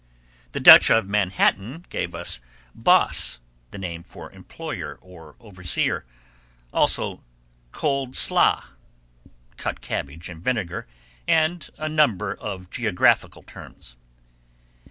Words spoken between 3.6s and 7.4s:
the name for employer or overseer, also